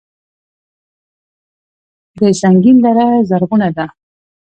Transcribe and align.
د 2.17 2.19
سنګین 2.41 2.77
دره 2.85 3.07
زرغونه 3.29 3.67
ده 3.77 3.85